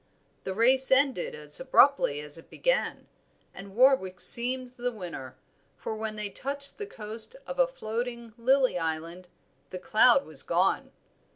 [0.45, 3.07] The race ended as abruptly as it began,
[3.53, 5.37] and Warwick seemed the winner,
[5.77, 9.27] for when they touched the coast of a floating lily island,
[9.69, 10.89] the cloud was gone.